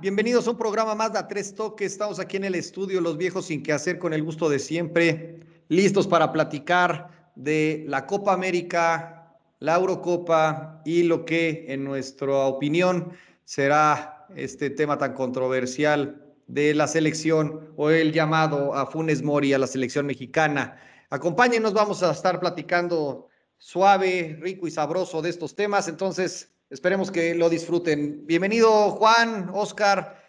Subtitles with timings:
[0.00, 1.92] Bienvenidos a un programa más de A Tres Toques.
[1.92, 5.40] Estamos aquí en el estudio Los Viejos Sin Que Hacer con el gusto de siempre,
[5.68, 13.12] listos para platicar de la Copa América, la Eurocopa y lo que en nuestra opinión
[13.44, 19.58] será este tema tan controversial de la selección o el llamado a Funes Mori a
[19.58, 20.80] la selección mexicana.
[21.10, 25.88] Acompáñenos, vamos a estar platicando suave, rico y sabroso de estos temas.
[25.88, 28.24] Entonces, Esperemos que lo disfruten.
[28.28, 30.22] Bienvenido Juan, Oscar.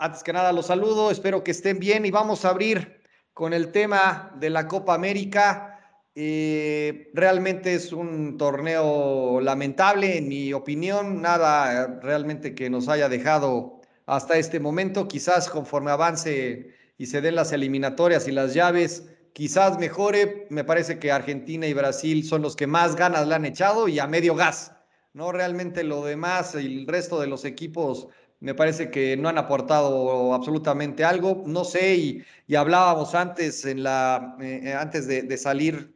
[0.00, 3.70] Antes que nada los saludo, espero que estén bien y vamos a abrir con el
[3.70, 5.78] tema de la Copa América.
[6.16, 13.80] Eh, realmente es un torneo lamentable, en mi opinión, nada realmente que nos haya dejado
[14.06, 15.06] hasta este momento.
[15.06, 20.48] Quizás conforme avance y se den las eliminatorias y las llaves, quizás mejore.
[20.50, 24.00] Me parece que Argentina y Brasil son los que más ganas le han echado y
[24.00, 24.75] a medio gas.
[25.16, 28.08] No, realmente lo demás, el resto de los equipos
[28.40, 31.42] me parece que no han aportado absolutamente algo.
[31.46, 35.94] No sé, y, hablábamos antes, en la, eh, antes de, salir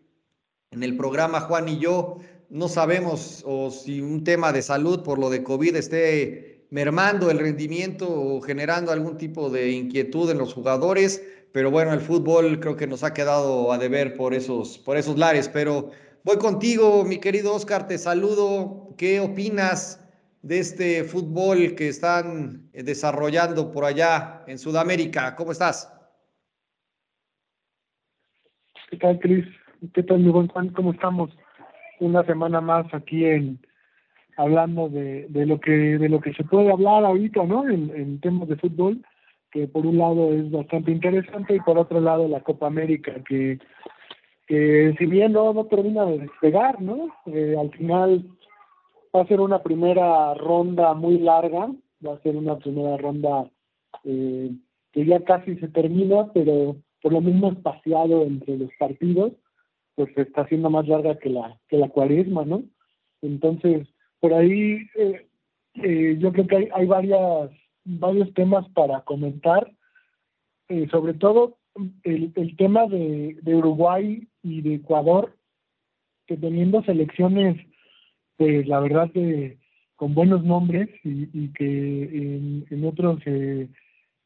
[0.70, 2.16] en el programa, Juan y yo,
[2.48, 7.40] no sabemos o si un tema de salud por lo de COVID esté mermando el
[7.40, 12.74] rendimiento o generando algún tipo de inquietud en los jugadores, pero bueno, el fútbol creo
[12.74, 15.90] que nos ha quedado a deber por esos, por esos lares, pero
[16.22, 18.94] Voy contigo, mi querido Oscar, te saludo.
[18.98, 20.06] ¿Qué opinas
[20.42, 25.34] de este fútbol que están eh, desarrollando por allá en Sudamérica?
[25.34, 25.90] ¿Cómo estás?
[28.90, 29.46] ¿Qué tal, Cris?
[29.94, 30.68] ¿Qué tal, mi buen Juan?
[30.68, 31.30] ¿Cómo estamos?
[32.00, 33.58] Una semana más aquí en
[34.36, 37.66] hablando de, lo que de lo que se puede hablar ahorita, ¿no?
[37.66, 39.02] En temas de fútbol,
[39.50, 43.58] que por un lado es bastante interesante y por otro lado la Copa América, que
[44.50, 47.14] que si bien no, no termina de despegar, ¿no?
[47.26, 48.28] Eh, al final
[49.14, 51.70] va a ser una primera ronda muy larga,
[52.04, 53.48] va a ser una primera ronda
[54.02, 54.50] eh,
[54.90, 59.34] que ya casi se termina, pero por lo mismo espaciado entre los partidos,
[59.94, 62.64] pues se está haciendo más larga que la que la cuaresma, ¿no?
[63.22, 63.86] Entonces,
[64.18, 65.28] por ahí eh,
[65.74, 67.52] eh yo creo que hay, hay varias
[67.84, 69.70] varios temas para comentar,
[70.68, 71.58] eh, sobre todo
[72.02, 75.36] el, el tema de, de Uruguay y de Ecuador,
[76.27, 77.56] que teniendo selecciones,
[78.36, 79.58] pues la verdad que
[79.96, 83.68] con buenos nombres y, y que en, otros eh,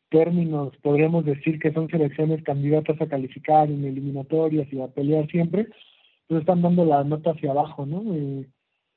[0.08, 5.66] términos podríamos decir que son selecciones candidatas a calificar en eliminatorias y a pelear siempre,
[6.28, 8.02] pues están dando la nota hacia abajo, ¿no?
[8.14, 8.46] Eh,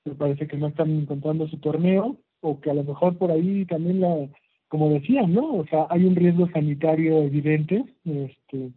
[0.05, 3.66] me parece que no están encontrando su torneo o que a lo mejor por ahí
[3.66, 4.29] también la
[4.67, 5.55] como decían, ¿no?
[5.55, 8.72] O sea, hay un riesgo sanitario evidente, este,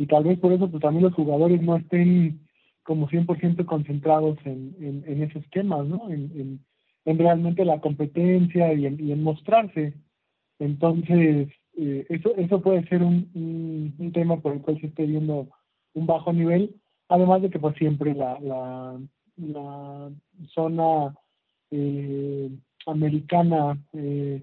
[0.00, 2.40] y tal vez por eso pues también los jugadores no estén
[2.84, 4.74] como 100% concentrados en,
[5.06, 6.08] en, esos temas, ¿no?
[6.08, 6.64] En, en,
[7.04, 9.92] en, realmente la competencia y en, en mostrarse.
[10.58, 15.04] Entonces, eh, eso, eso puede ser un, un, un, tema por el cual se esté
[15.04, 15.48] viendo
[15.92, 16.74] un bajo nivel,
[17.08, 18.98] además de que pues siempre la, la,
[19.36, 20.10] la
[20.54, 21.14] zona
[21.70, 22.50] eh,
[22.86, 24.42] americana eh,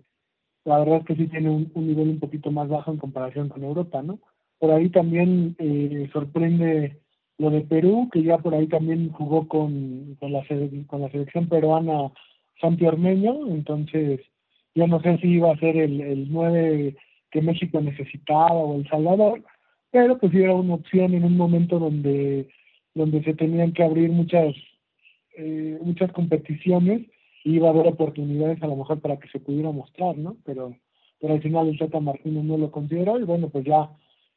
[0.68, 3.64] la verdad es que sí tiene un, nivel un poquito más bajo en comparación con
[3.64, 4.20] Europa, ¿no?
[4.60, 7.00] Por ahí también eh, sorprende
[7.38, 10.44] lo de Perú, que ya por ahí también jugó con, con, la,
[10.88, 12.12] con la selección peruana
[12.60, 14.22] Santi Ormeño, entonces
[14.74, 16.96] yo no sé si iba a ser el, el 9
[17.32, 19.44] que México necesitaba o El Salvador,
[19.92, 22.50] pero pues era una opción en un momento donde,
[22.94, 24.56] donde se tenían que abrir muchas,
[25.38, 27.08] eh, muchas competiciones
[27.44, 30.38] iba a haber oportunidades a lo mejor para que se pudiera mostrar, ¿no?
[30.44, 30.76] Pero,
[31.20, 33.90] pero al final el Tata Martínez no lo consideró y bueno, pues ya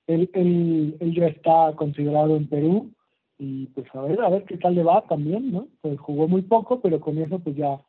[0.07, 2.93] él, él, él ya está considerado en Perú
[3.39, 5.69] y pues a ver, a ver qué tal le va también, ¿no?
[5.81, 7.81] Pues jugó muy poco, pero con eso pues ya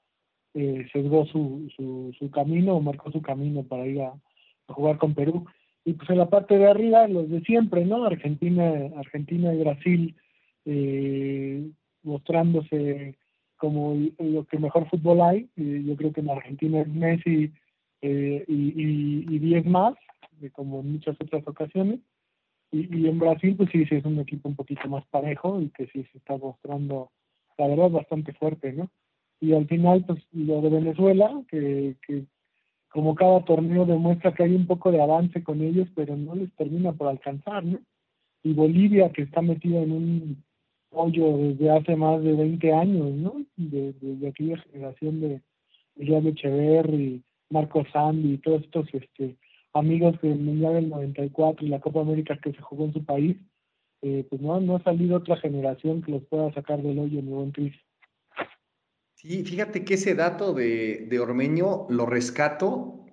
[0.53, 4.13] eh, sesgó su, su, su camino o marcó su camino para ir a,
[4.67, 5.45] jugar con Perú.
[5.83, 8.05] Y pues en la parte de arriba, los de siempre, ¿no?
[8.05, 10.15] Argentina, Argentina y Brasil
[10.65, 11.69] eh,
[12.03, 13.15] mostrándose
[13.57, 15.49] como lo que mejor fútbol hay.
[15.55, 17.51] yo creo que en Argentina es Messi
[18.01, 19.95] eh, y, y, 10 más,
[20.49, 21.99] como en muchas otras ocasiones.
[22.71, 25.69] Y, y en Brasil, pues sí, sí, es un equipo un poquito más parejo y
[25.69, 27.11] que sí se está mostrando,
[27.57, 28.89] la verdad, bastante fuerte, ¿no?
[29.41, 32.25] Y al final, pues lo de Venezuela, que, que
[32.89, 36.53] como cada torneo demuestra que hay un poco de avance con ellos, pero no les
[36.55, 37.79] termina por alcanzar, ¿no?
[38.43, 40.43] Y Bolivia, que está metida en un
[40.91, 43.45] apoyo desde hace más de 20 años, ¿no?
[43.55, 45.41] De, de, aquella generación de
[45.95, 49.35] Elian Echeverri, Marco Sandy y todos estos este,
[49.73, 53.37] amigos del Mundial del 94 y la Copa América que se jugó en su país,
[54.01, 57.31] eh, pues no, no ha salido otra generación que los pueda sacar del hoyo, mi
[57.31, 57.75] buen Cris.
[59.15, 63.05] Sí, fíjate que ese dato de, de Ormeño lo rescato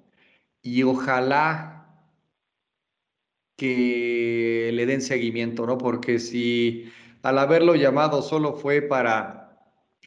[0.62, 1.78] y ojalá
[3.56, 5.76] que le den seguimiento, ¿no?
[5.76, 6.90] Porque si
[7.22, 9.37] al haberlo llamado solo fue para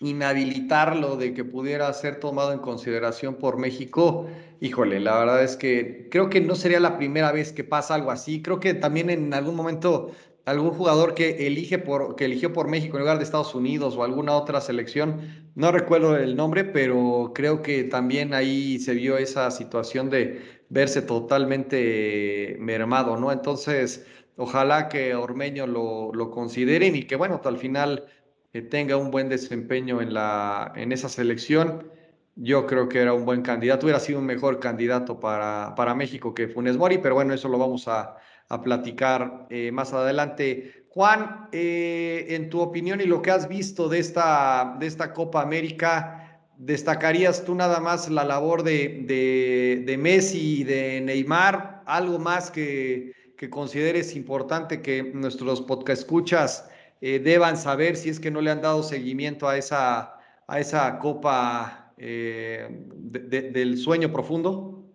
[0.01, 4.27] inhabilitarlo de que pudiera ser tomado en consideración por México,
[4.59, 8.09] híjole, la verdad es que creo que no sería la primera vez que pasa algo
[8.11, 8.41] así.
[8.41, 10.11] Creo que también en algún momento
[10.45, 14.03] algún jugador que elige por que eligió por México en lugar de Estados Unidos o
[14.03, 19.51] alguna otra selección, no recuerdo el nombre, pero creo que también ahí se vio esa
[19.51, 23.31] situación de verse totalmente mermado, ¿no?
[23.31, 24.05] Entonces,
[24.35, 28.05] ojalá que Ormeño lo, lo consideren y que bueno, al final
[28.51, 31.89] que tenga un buen desempeño en, la, en esa selección,
[32.35, 36.33] yo creo que era un buen candidato, hubiera sido un mejor candidato para, para México
[36.33, 38.17] que Funes Mori, pero bueno, eso lo vamos a,
[38.49, 40.85] a platicar eh, más adelante.
[40.89, 45.41] Juan, eh, en tu opinión y lo que has visto de esta, de esta Copa
[45.41, 51.83] América, ¿destacarías tú nada más la labor de, de, de Messi y de Neymar?
[51.85, 56.69] ¿Algo más que, que consideres importante que nuestros podcast escuchas
[57.01, 60.99] eh, deban saber si es que no le han dado seguimiento a esa, a esa
[60.99, 64.87] copa eh, del sueño profundo?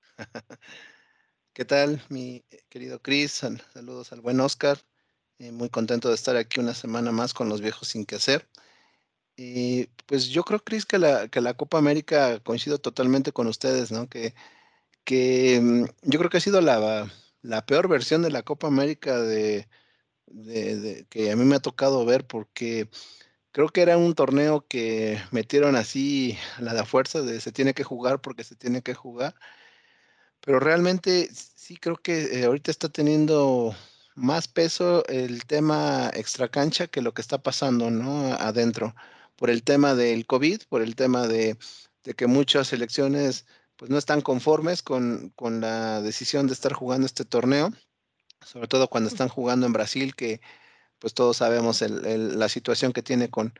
[1.52, 3.42] ¿Qué tal, mi querido Chris?
[3.72, 4.78] Saludos al buen Oscar.
[5.38, 8.48] Eh, muy contento de estar aquí una semana más con los viejos sin que hacer.
[10.06, 14.08] pues yo creo, Chris, que la, que la Copa América coincido totalmente con ustedes, ¿no?
[14.08, 14.34] Que,
[15.04, 17.10] que mm, yo creo que ha sido la,
[17.42, 19.68] la peor versión de la Copa América de,
[20.26, 22.88] de, que a mí me ha tocado ver porque
[23.52, 27.84] creo que era un torneo que metieron así la de fuerza de se tiene que
[27.84, 29.34] jugar porque se tiene que jugar.
[30.40, 33.74] Pero realmente sí creo que eh, ahorita está teniendo
[34.14, 38.32] más peso el tema extracancha que lo que está pasando, ¿no?
[38.34, 38.94] Adentro.
[39.36, 41.56] Por el tema del COVID, por el tema de,
[42.04, 47.06] de que muchas selecciones pues no están conformes con, con la decisión de estar jugando
[47.06, 47.72] este torneo
[48.44, 50.40] sobre todo cuando están jugando en Brasil, que
[50.98, 53.52] pues todos sabemos la situación que tiene con,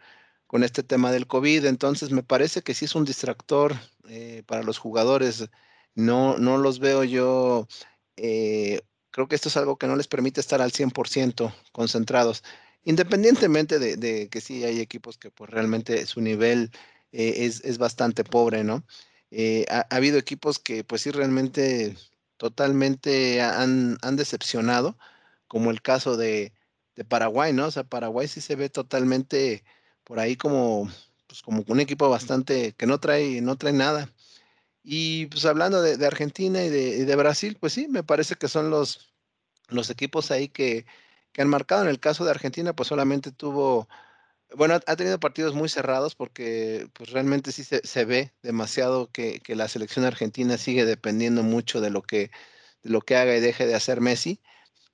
[0.47, 1.67] con este tema del COVID.
[1.67, 3.75] Entonces me parece que sí es un distractor
[4.09, 5.49] eh, para los jugadores.
[5.95, 7.69] No, no los veo yo.
[8.17, 12.43] Eh, creo que esto es algo que no les permite estar al 100% concentrados.
[12.85, 16.71] Independientemente de, que sí hay equipos que pues realmente su nivel
[17.13, 18.85] eh, es, bastante pobre, ¿no?
[19.69, 21.97] ha, ha, habido equipos que pues sí realmente
[22.37, 24.97] totalmente han, decepcionado,
[25.49, 26.53] como el caso de,
[27.09, 27.67] Paraguay, ¿no?
[27.67, 29.65] O sea, Paraguay sí se ve totalmente
[30.05, 30.89] por ahí como,
[31.27, 34.11] pues como un equipo bastante que no trae, no trae nada.
[34.85, 39.13] Y pues hablando de, Argentina y de, Brasil, pues sí, me parece que son los,
[39.69, 40.87] los equipos ahí que,
[41.33, 41.83] que han marcado.
[41.83, 43.89] En el caso de Argentina, pues solamente tuvo
[44.56, 49.69] bueno, ha tenido partidos muy cerrados porque pues, realmente sí se, ve demasiado que, la
[49.69, 52.31] selección argentina sigue dependiendo mucho de lo que,
[52.83, 54.41] de lo que haga y deje de hacer Messi.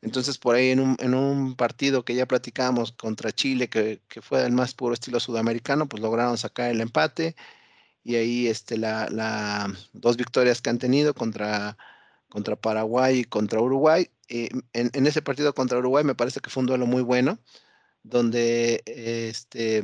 [0.03, 4.45] Entonces, por ahí en un, en un partido que ya platicamos contra Chile, que, fue
[4.45, 7.37] el más puro estilo sudamericano, pues lograron sacar el empate.
[8.03, 11.77] Y ahí este, la, la dos victorias que han tenido contra,
[12.31, 14.11] contra Paraguay y contra Uruguay.
[14.29, 17.39] Eh, en, en, ese partido contra Uruguay me parece que fue un duelo muy bueno
[18.03, 19.83] donde este,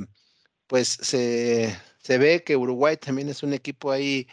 [0.66, 4.28] pues se, ve que Uruguay también es un equipo ahí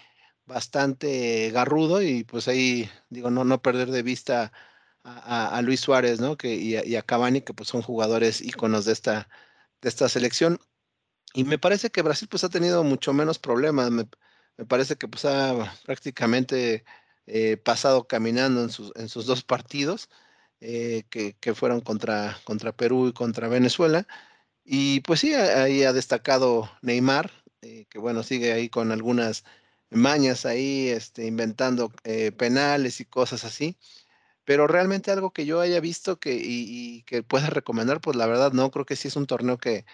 [0.46, 4.51] bastante garrudo y pues ahí digo no no perder de vista
[5.03, 8.93] a, Luis Suárez no que y a, y Cavani que pues son jugadores íconos de
[8.93, 9.29] esta
[9.81, 10.60] de esta selección.
[11.34, 13.91] Y me parece que Brasil pues ha tenido mucho menos problemas.
[13.91, 14.05] Me,
[14.67, 16.86] parece que pues ha prácticamente
[17.27, 20.10] eh, pasado caminando en sus en sus dos partidos
[20.65, 24.08] eh, que, fueron contra, contra Perú y contra Venezuela.
[24.63, 29.43] Y pues sí, ahí ha destacado Neymar, eh, que bueno, sigue ahí con algunas
[29.89, 33.77] mañas ahí, este, inventando eh, penales y cosas así.
[34.46, 38.53] Pero realmente algo que yo haya visto que, y, que pueda recomendar, pues la verdad
[38.53, 39.86] no, creo que sí es un torneo que,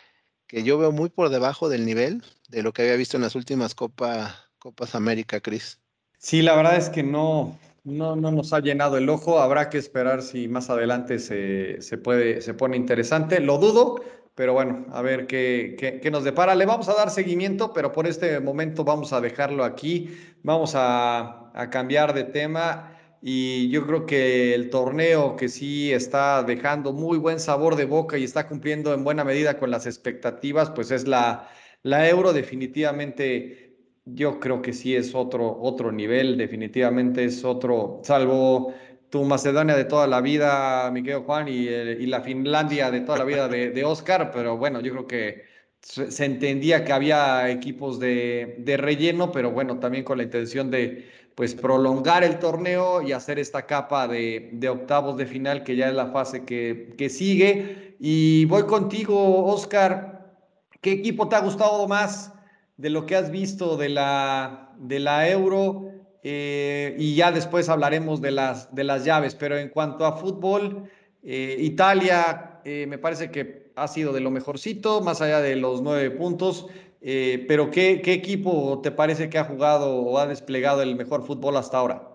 [0.45, 3.33] que yo veo muy por debajo del nivel de lo que había visto en las
[3.35, 5.79] últimas Copa, Copas América, Cris.
[6.19, 7.57] Sí, la verdad es que no,
[7.89, 9.39] no, no nos ha llenado el ojo.
[9.39, 13.39] Habrá que esperar si más adelante se, se puede, se pone interesante.
[13.39, 14.01] Lo dudo,
[14.35, 16.55] pero bueno, a ver qué, qué, nos depara.
[16.55, 20.17] Le vamos a dar seguimiento, pero por este momento vamos a dejarlo aquí.
[20.43, 22.95] Vamos a, a cambiar de tema.
[23.21, 28.17] Y yo creo que el torneo que sí está dejando muy buen sabor de boca
[28.17, 31.49] y está cumpliendo en buena medida con las expectativas, pues es la,
[31.83, 33.68] la Euro definitivamente
[34.13, 38.73] yo creo que sí es otro, otro nivel, definitivamente es otro, salvo
[39.09, 41.65] tu Macedonia de toda la vida, mi querido Juan, y,
[42.05, 45.43] la Finlandia de toda la vida de, de, Oscar, pero bueno, yo creo que
[45.81, 51.09] se, entendía que había equipos de, de, relleno, pero bueno, también con la intención de,
[51.35, 55.87] pues prolongar el torneo y hacer esta capa de, de octavos de final, que ya
[55.87, 57.95] es la fase que, que sigue.
[57.99, 60.35] Y voy contigo, Oscar.
[60.81, 62.33] ¿Qué equipo te ha gustado más
[62.79, 65.91] de lo que has visto de la, de la Euro?
[66.23, 69.35] Eh, y ya después hablaremos de las, de las llaves.
[69.35, 70.89] Pero en cuanto a fútbol,
[71.21, 75.81] eh, Italia eh, me parece que ha sido de lo mejorcito, más allá de los
[75.81, 76.67] nueve puntos.
[77.01, 81.57] pero ¿qué, ¿qué equipo te parece que ha jugado o ha desplegado el mejor fútbol
[81.57, 82.09] hasta ahora?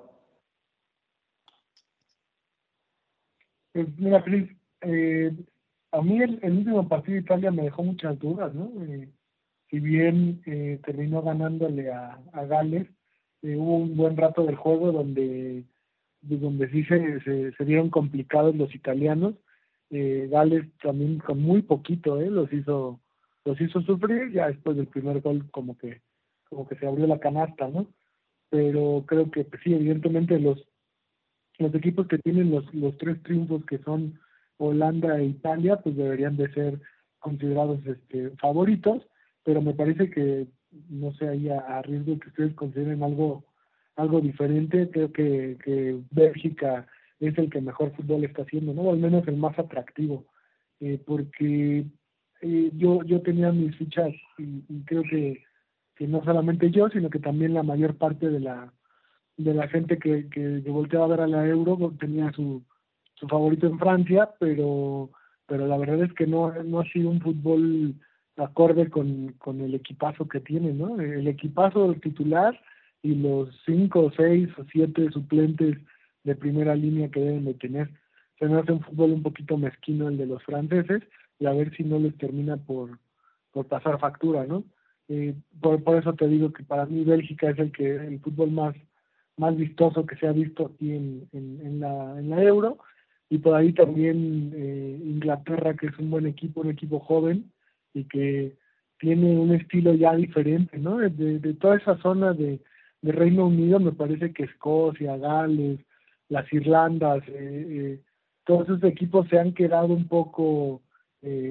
[3.72, 4.50] Pues mira, Feliz,
[5.92, 8.70] a mí el, último partido de Italia me dejó muchas dudas, ¿no?
[8.82, 9.08] Eh,
[9.74, 12.86] si bien eh, terminó ganándole a, a Gales,
[13.42, 15.64] eh, hubo un buen rato del juego donde,
[16.20, 19.34] donde sí se, se, se vieron complicados los italianos.
[19.90, 22.30] Gales también con muy poquito, ¿eh?
[22.30, 23.00] Los hizo,
[23.44, 26.02] los hizo sufrir, ya después del primer gol como que,
[26.48, 27.86] como que se abrió la canasta, ¿no?
[28.50, 30.64] Pero creo que pues, sí, evidentemente los,
[31.58, 34.20] los equipos que tienen los, los tres triunfos que son
[34.56, 36.80] Holanda e Italia pues deberían de ser
[37.18, 39.02] considerados este, favoritos,
[39.44, 40.46] pero me parece que,
[40.88, 43.44] no sé, ahí a, riesgo que ustedes consideren algo
[43.96, 46.84] algo diferente, creo que, que Bélgica
[47.20, 48.82] es el que mejor fútbol está haciendo, ¿no?
[48.82, 50.26] O al menos el más atractivo,
[50.80, 51.86] eh, porque
[52.40, 55.44] eh, yo yo tenía mis fichas y, creo que,
[55.94, 58.72] que no solamente yo, sino que también la mayor parte de la
[59.36, 62.62] de la gente que, que, que volteaba a ver a la Euro tenía su,
[63.14, 65.10] su favorito en Francia, pero,
[65.46, 67.94] pero la verdad es que no, no ha sido un fútbol
[68.36, 71.00] acorde con, con el equipazo que tiene, ¿no?
[71.00, 72.58] El equipazo del titular
[73.02, 75.76] y los cinco, seis o siete suplentes
[76.24, 77.90] de primera línea que deben de tener.
[78.38, 81.02] Se me hace un fútbol un poquito mezquino el de los franceses
[81.38, 82.98] y a ver si no les termina por,
[83.52, 84.64] por pasar factura, ¿no?
[85.08, 88.50] Eh, por, por eso te digo que para mí Bélgica es el que el fútbol
[88.50, 88.74] más
[89.36, 92.78] más vistoso que se ha visto aquí en, en, en la, en la Euro
[93.28, 97.50] y por ahí también eh, Inglaterra, que es un buen equipo, un equipo joven
[97.94, 98.56] y que
[98.98, 100.98] tiene un estilo ya diferente, ¿no?
[100.98, 102.60] De, de toda esa zona de,
[103.02, 105.80] de, Reino Unido, me parece que Escocia, Gales,
[106.28, 108.00] las Irlandas, eh, eh,
[108.44, 110.82] todos esos equipos se han quedado un poco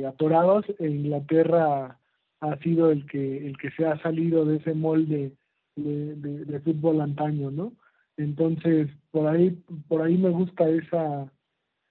[0.07, 1.97] atorados e Inglaterra
[2.41, 5.31] ha sido el que el que se ha salido de ese molde
[5.75, 7.73] de, de, de fútbol antaño, ¿no?
[8.17, 9.51] Entonces, por ahí,
[9.87, 11.31] por ahí me gusta esa,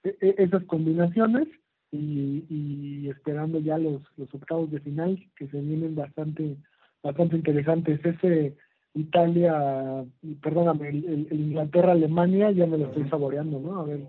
[0.03, 1.47] e, e, esas combinaciones
[1.93, 6.57] y, esperando ya los, los octavos de final que se vienen bastante
[7.03, 7.99] bastante interesantes.
[8.03, 8.55] Ese
[8.95, 10.05] Italia
[10.41, 14.07] perdóname el, Inglaterra Alemania ya me lo estoy saboreando no a ver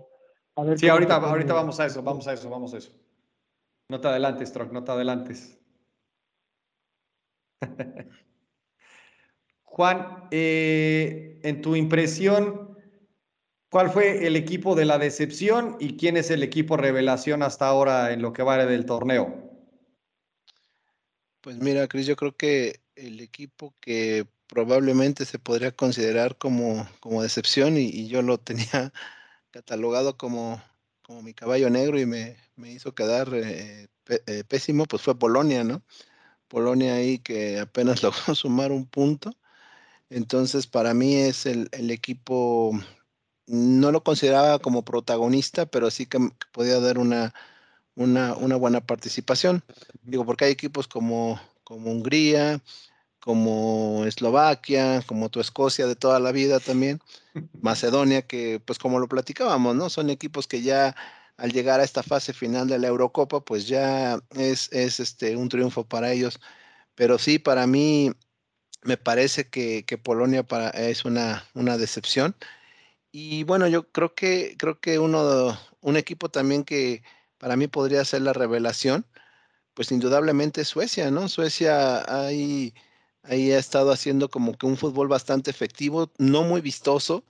[0.55, 2.91] a ver sí ahorita ahorita vamos a eso vamos a eso vamos a eso.
[3.89, 5.59] No te adelantes Troc no te adelantes.
[9.63, 12.74] Juan eh, en tu impresión
[13.75, 18.13] ¿Cuál fue el equipo de la decepción y quién es el equipo revelación hasta ahora
[18.13, 19.51] en lo que vale del torneo?
[21.41, 27.21] Pues mira, Cris, yo creo que el equipo que probablemente se podría considerar como, como
[27.21, 28.93] decepción y, yo lo tenía
[29.51, 30.63] catalogado como,
[31.01, 35.65] como mi caballo negro y me, me hizo quedar eh, eh, pésimo, pues fue Polonia,
[35.65, 35.83] ¿no?
[36.47, 39.35] Polonia ahí que apenas logró sumar un punto.
[40.09, 42.71] Entonces, para mí es el, el equipo
[43.47, 47.33] no lo consideraba como protagonista, pero sí que podía dar una,
[47.95, 49.63] una, buena participación.
[50.03, 52.61] Digo, porque hay equipos como, como Hungría,
[53.19, 56.99] como Eslovaquia, como tu Escocia de toda la vida también,
[57.61, 59.89] Macedonia, que pues como lo platicábamos, ¿no?
[59.89, 60.95] Son equipos que ya
[61.37, 65.49] al llegar a esta fase final de la Eurocopa, pues ya es, es este, un
[65.49, 66.39] triunfo para ellos.
[66.95, 68.11] Pero sí, para mí
[68.83, 72.35] me parece que, Polonia es una, una decepción.
[73.17, 77.01] Y bueno, yo creo que creo que uno un equipo también que
[77.37, 79.05] para mí podría ser la revelación,
[79.73, 81.29] pues indudablemente Suecia, ¿no?
[81.29, 82.73] Suecia ahí,
[83.23, 87.23] ahí ha estado haciendo como que un fútbol bastante efectivo, no muy vistoso,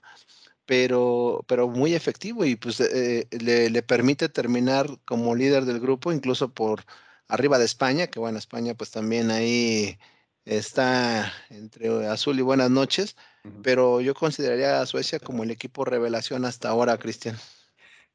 [0.66, 6.12] pero, pero muy efectivo y pues eh, le, le, permite terminar como líder del grupo,
[6.12, 6.84] incluso por
[7.28, 9.98] arriba de España, que bueno, España pues también ahí
[10.46, 13.16] está entre azul y buenas noches,
[13.62, 17.36] pero yo consideraría a Suecia como el equipo revelación hasta ahora, Cristian.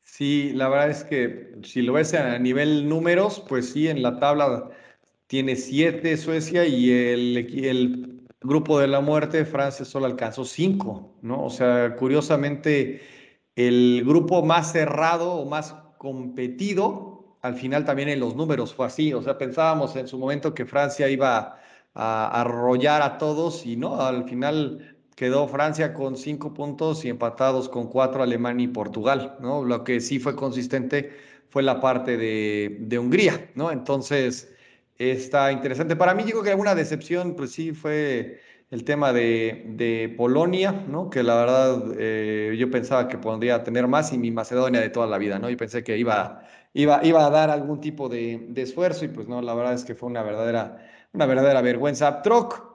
[0.03, 4.19] Sí, la verdad es que si lo ves a nivel números, pues sí, en la
[4.19, 4.69] tabla
[5.27, 11.45] tiene siete Suecia y el, el grupo de la muerte, Francia solo alcanzó cinco, ¿no?
[11.45, 13.01] O sea, curiosamente,
[13.55, 19.13] el grupo más cerrado o más competido, al final también en los números fue así.
[19.13, 21.59] O sea, pensábamos en su momento que Francia iba
[21.93, 24.90] a arrollar a todos y no, al final
[25.21, 29.63] quedó Francia con cinco puntos y empatados con cuatro Alemania y Portugal, ¿no?
[29.63, 31.11] Lo que sí fue consistente
[31.47, 33.71] fue la parte de, de Hungría, ¿no?
[33.71, 34.51] Entonces,
[34.97, 35.95] está interesante.
[35.95, 38.39] Para mí, digo que alguna decepción, pues sí, fue
[38.71, 41.11] el tema de, de Polonia, ¿no?
[41.11, 45.05] Que la verdad eh, yo pensaba que podría tener más y mi Macedonia de toda
[45.05, 45.51] la vida, ¿no?
[45.51, 46.41] Y pensé que iba,
[46.73, 49.85] iba, iba a dar algún tipo de, de esfuerzo y pues no, la verdad es
[49.85, 50.79] que fue una verdadera,
[51.13, 52.23] una verdadera vergüenza.
[52.23, 52.70] Troc,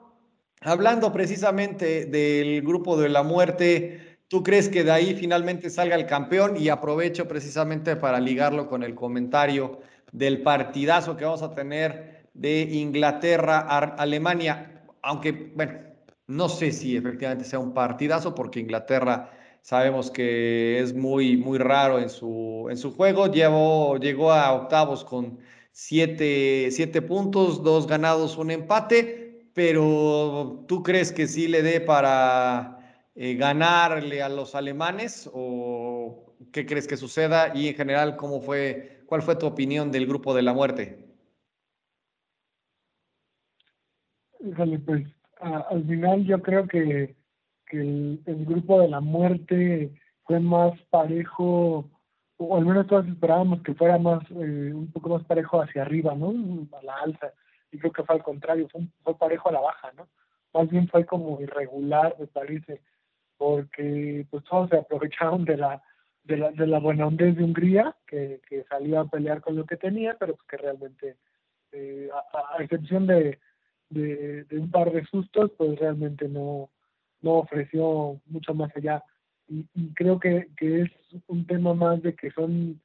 [0.61, 6.05] hablando precisamente del grupo de la muerte, ¿tú crees que de ahí finalmente salga el
[6.05, 6.57] campeón?
[6.57, 9.79] Y aprovecho precisamente para ligarlo con el comentario
[10.11, 15.79] del partidazo que vamos a tener de Inglaterra-Alemania, aunque, bueno,
[16.27, 21.99] no sé si efectivamente sea un partidazo, porque Inglaterra sabemos que es muy, muy raro
[21.99, 23.27] en su, en su juego.
[23.27, 25.39] llegó a octavos con
[25.71, 29.26] siete, siete puntos, dos ganados, un empate,
[29.57, 32.77] pero ¿tú crees que sí le dé para
[33.15, 37.55] eh, ganarle a los alemanes o qué crees que suceda?
[37.55, 41.07] Y en general, ¿cómo fue, ¿cuál fue tu opinión del grupo de la muerte?
[44.41, 45.07] Híjole, pues
[45.39, 47.15] al final yo creo que,
[47.71, 49.91] el, grupo de la muerte
[50.25, 51.89] fue más parejo,
[52.37, 56.13] o al menos todos esperábamos que fuera más eh, un poco más parejo hacia arriba,
[56.13, 56.29] ¿no?
[56.77, 57.33] A la alza.
[57.71, 60.07] Y creo que fue al contrario, fue, fue parejo a la baja, ¿no?
[60.53, 62.81] Más bien fue como irregular, me parece,
[63.37, 65.81] porque pues todos se aprovecharon de la
[66.27, 69.65] de la, de la buena hondez de Hungría, que, que salió a pelear con lo
[69.65, 71.15] que tenía, pero pues que realmente,
[71.71, 73.39] eh, a excepción de,
[73.89, 76.69] de, un par de sustos, pues realmente no,
[77.21, 79.03] no ofreció mucho más allá.
[79.47, 80.91] Y, creo que, que, es
[81.27, 82.81] un tema más de que son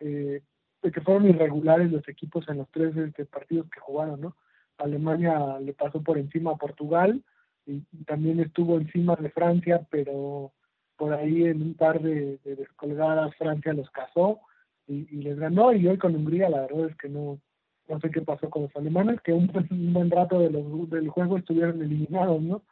[0.00, 0.40] eh,
[0.82, 4.36] de que fueron irregulares los equipos en los tres este, partidos que jugaron, ¿no?
[4.78, 7.22] Alemania le pasó por encima a Portugal
[7.64, 10.52] y, también estuvo encima de Francia, pero
[10.96, 14.40] por ahí en un par de, de descolgadas Francia los cazó
[14.86, 17.40] y, les ganó y hoy con Hungría la verdad es que no
[17.88, 19.48] no sé qué pasó con los alemanes, que un,
[19.92, 22.62] buen rato de los, del juego estuvieron eliminados, ¿no?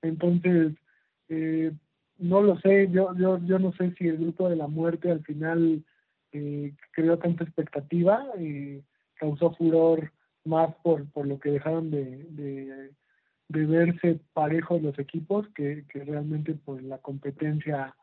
[0.00, 0.72] Entonces,
[1.28, 1.70] eh,
[2.16, 5.22] no lo sé, yo, yo, yo no sé si el grupo de la muerte al
[5.22, 5.84] final
[6.34, 8.82] eh, creó tanta expectativa, y
[9.14, 10.12] causó furor
[10.44, 12.90] más por, por lo que dejaron de, de,
[13.48, 17.94] verse parejos los equipos que, que realmente por la competencia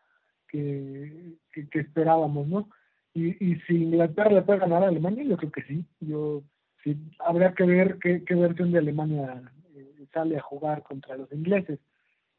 [0.48, 2.70] que, que esperábamos, ¿no?
[3.14, 5.86] Y, y si Inglaterra le puede ganar a Alemania, yo creo que sí.
[6.00, 6.44] Yo
[6.84, 9.42] sí, habría que ver qué, qué versión de Alemania
[9.76, 11.80] eh, sale a jugar contra los ingleses.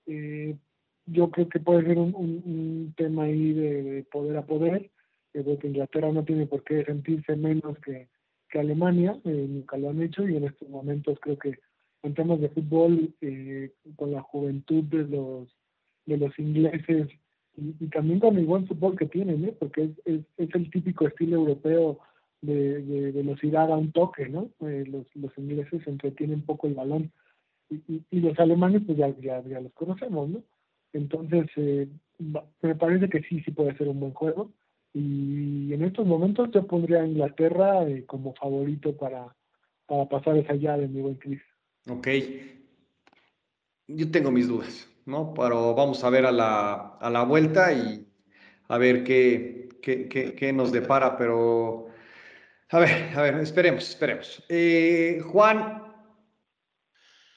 [0.06, 0.56] Eh,
[1.06, 4.90] yo creo que puede ser un, un, tema ahí de, poder a poder.
[5.32, 8.08] Creo que Inglaterra no tiene por qué sentirse menos que,
[8.48, 11.58] que Alemania, eh, nunca lo han hecho y en estos momentos creo que
[12.02, 13.14] en temas de fútbol,
[13.96, 15.48] con la juventud de los,
[16.06, 17.08] de los ingleses
[17.56, 19.54] y, también con el buen fútbol que tienen, ¿eh?
[19.58, 21.98] porque es, es, el típico estilo europeo
[22.40, 24.50] de, de velocidad a un toque, ¿no?
[24.60, 27.12] Eh, los, los ingleses entretienen poco el balón
[27.70, 30.42] y, y, los alemanes pues ya, ya, ya, los conocemos, ¿no?
[30.92, 34.50] Entonces, eh, me parece que sí, sí puede ser un buen juego.
[34.94, 39.34] Y en estos momentos yo pondría a Inglaterra eh, como favorito para,
[39.86, 41.40] para pasar esa llave, mi buen Chris.
[41.88, 42.08] Ok.
[43.88, 44.92] Yo tengo mis dudas.
[45.06, 45.34] ¿no?
[45.34, 48.06] Pero vamos a ver a la, a la vuelta y
[48.68, 51.88] a ver qué, qué, qué, nos depara, pero
[52.70, 54.44] a ver, a ver, esperemos, esperemos.
[54.48, 55.82] Eh, Juan,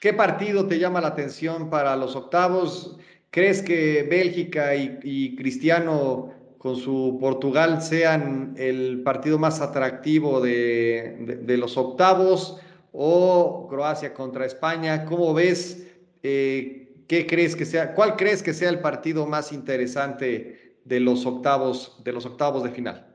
[0.00, 2.98] ¿qué partido te llama la atención para los octavos?
[3.30, 11.56] ¿Crees que Bélgica y, Cristiano con su Portugal sean el partido más atractivo de, de,
[11.56, 12.58] los octavos
[12.92, 15.04] o Croacia contra España?
[15.04, 15.86] ¿Cómo ves?
[16.22, 21.26] Eh, ¿qué crees que sea, cuál crees que sea el partido más interesante de los
[21.26, 23.06] octavos, de los octavos de final?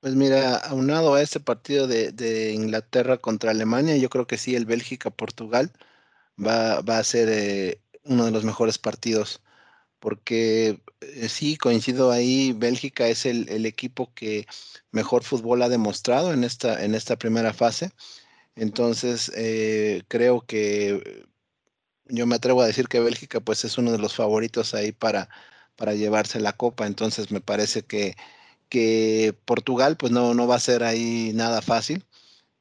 [0.00, 4.64] Pues mira, aunado a este partido de, Inglaterra contra Alemania, yo creo que sí, el
[4.64, 5.72] Bélgica-Portugal
[6.38, 9.42] va, a ser eh, uno de los mejores partidos,
[10.00, 14.46] porque eh, sí, coincido ahí, Bélgica es el, equipo que
[14.92, 17.92] mejor fútbol ha demostrado en esta, en esta primera fase.
[18.56, 21.26] Entonces, eh, creo que
[22.06, 25.28] yo me atrevo a decir que Bélgica pues es uno de los favoritos ahí para,
[25.76, 28.16] para llevarse la copa, entonces me parece que,
[28.68, 32.04] que Portugal pues no, no va a ser ahí nada fácil.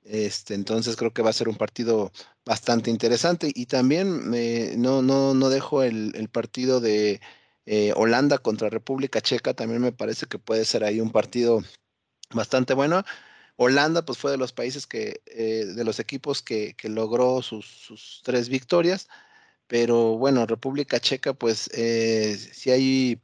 [0.09, 2.11] Este, entonces creo que va a ser un partido
[2.43, 4.31] bastante interesante y también
[4.81, 7.21] no, no, no dejo el, partido de
[7.67, 11.61] eh, Holanda contra República Checa, también me parece que puede ser ahí un partido
[12.33, 13.03] bastante bueno.
[13.57, 17.67] Holanda pues fue de los países que, eh, de los equipos que, que logró sus,
[17.67, 19.07] sus, tres victorias
[19.67, 23.21] pero bueno, República Checa, pues eh, si hay...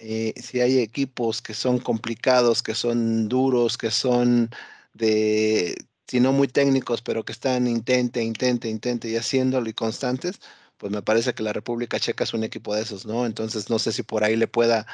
[0.00, 4.48] Eh, si hay equipos que son complicados, que son duros, que son
[4.94, 5.76] de,
[6.08, 10.40] si no muy técnicos, pero que están intente, intente, intente y haciéndolo y constantes,
[10.78, 13.26] pues me parece que la República Checa es un equipo de esos, ¿no?
[13.26, 14.86] Entonces no sé si por ahí le pueda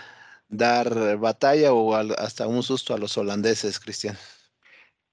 [0.48, 4.16] dar batalla o hasta un susto a los holandeses, Cristian.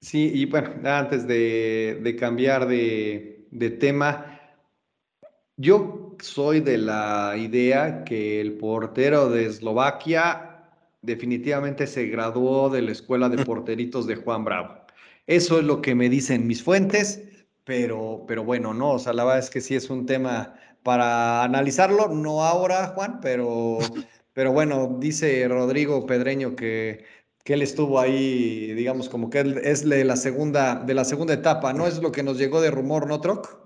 [0.00, 4.40] Sí, y bueno, antes de, cambiar de, de, tema,
[5.56, 10.64] yo soy de la idea que el portero de Eslovaquia
[11.02, 14.81] definitivamente se graduó de la escuela de porteritos de Juan Bravo.
[15.26, 19.24] Eso es lo que me dicen mis fuentes, pero, pero bueno, no, o sea, la
[19.24, 23.78] verdad es que sí es un tema para analizarlo, no ahora, Juan, pero,
[24.32, 27.04] pero bueno, dice Rodrigo Pedreño que,
[27.44, 31.34] que él estuvo ahí, digamos, como que él es de la segunda, de la segunda
[31.34, 31.86] etapa, ¿no?
[31.86, 33.62] Es lo que nos llegó de rumor, ¿no, Troc?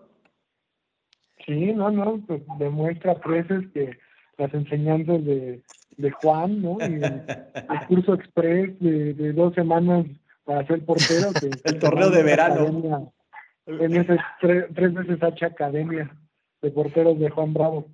[1.47, 3.97] Sí, no, no, pues demuestra preces que
[4.37, 5.63] las enseñanzas de,
[5.97, 6.79] de Juan, ¿no?
[6.81, 7.23] Y el,
[7.89, 10.07] curso express de, de, dos semanas
[10.47, 11.33] para ser portero.
[11.35, 13.13] Que, el torneo de verano.
[13.67, 16.11] en ese tres, tres veces H Academia
[16.63, 17.89] de porteros de Juan Bravo.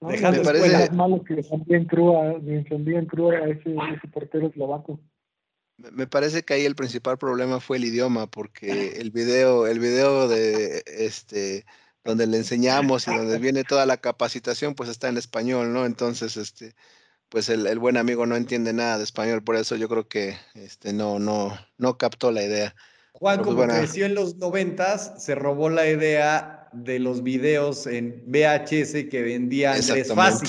[0.00, 0.08] ¿no?
[0.08, 4.98] Dejando me parece malo que también crúa, encendían crúa a ese, ese portero eslovaco.
[5.92, 10.28] Me parece que ahí el principal problema fue el idioma, porque el video, el video
[10.28, 11.64] de este
[12.04, 15.84] donde le enseñamos y donde viene toda la capacitación, pues está en español, ¿no?
[15.84, 16.74] Entonces, este,
[17.30, 20.36] pues el, el, buen amigo no entiende nada de español, por eso yo creo que
[20.54, 22.74] este, no, no, no captó la idea.
[23.12, 28.24] Juan, pues, como creció en los noventas, se robó la idea de los videos en
[28.26, 30.48] VHS que vendía Andrés Fácil,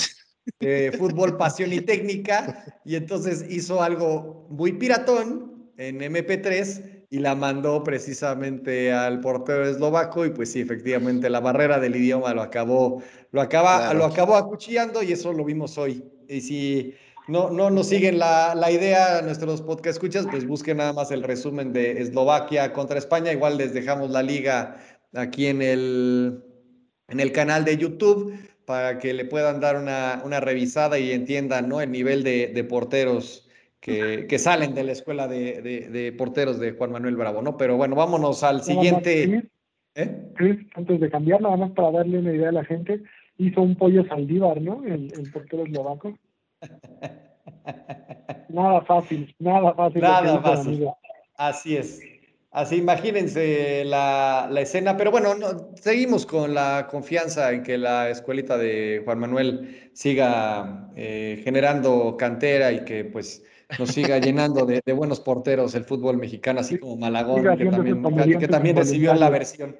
[0.60, 7.34] de fútbol, pasión y técnica, y entonces hizo algo muy piratón en MP3 y la
[7.34, 13.02] mandó precisamente al portero eslovaco y pues sí, efectivamente la barrera del idioma lo acabó,
[13.32, 16.02] lo acaba, lo acabó acuchillando y eso lo vimos hoy.
[16.32, 16.94] Y si
[17.28, 21.22] no, no nos siguen la, la idea, nuestros podcast escuchas, pues busquen nada más el
[21.22, 23.32] resumen de Eslovaquia contra España.
[23.32, 24.76] Igual les dejamos la liga
[25.14, 26.42] aquí en el,
[27.08, 31.68] en el canal de YouTube para que le puedan dar una, una revisada y entiendan
[31.68, 31.80] ¿no?
[31.80, 33.48] el nivel de, de porteros
[33.80, 37.56] que, que, salen de la escuela de, de, de, porteros de Juan Manuel Bravo, ¿no?
[37.56, 39.42] Pero bueno, vámonos al siguiente.
[39.94, 40.66] ¿Eh?
[40.74, 43.02] antes de cambiar, nada más para darle una idea a la gente,
[43.42, 44.82] hizo un pollo saldívar, ¿no?
[44.84, 46.16] El, el portero eslovaco.
[48.48, 50.02] nada fácil, nada fácil.
[50.02, 50.88] Nada fácil.
[51.36, 52.00] Así es.
[52.52, 58.10] Así, imagínense la, la escena, pero bueno, no, seguimos con la confianza en que la
[58.10, 63.42] escuelita de Juan Manuel siga eh, generando cantera y que pues
[63.78, 68.38] nos siga llenando de, de, buenos porteros el fútbol mexicano, así como Malagón, que también,
[68.38, 69.74] que también recibió la versión.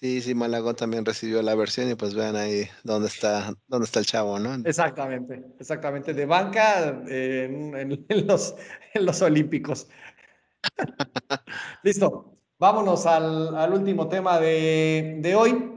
[0.00, 3.98] Sí, sí, Malagón también recibió la versión y pues vean ahí dónde está, dónde está
[3.98, 4.54] el chavo, ¿no?
[4.64, 8.54] Exactamente, exactamente, de banca en, en, en, los,
[8.94, 9.88] en los Olímpicos.
[11.82, 12.38] Listo.
[12.60, 15.74] Vámonos al, al último tema de, de, hoy.